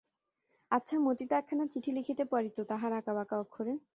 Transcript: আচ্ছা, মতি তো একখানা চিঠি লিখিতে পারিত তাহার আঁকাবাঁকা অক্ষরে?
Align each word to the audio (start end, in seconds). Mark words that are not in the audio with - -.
আচ্ছা, 0.71 0.95
মতি 1.05 1.23
তো 1.25 1.33
একখানা 1.35 1.65
চিঠি 1.73 1.91
লিখিতে 1.97 2.23
পারিত 2.31 2.57
তাহার 2.69 2.91
আঁকাবাঁকা 2.99 3.35
অক্ষরে? 3.39 3.73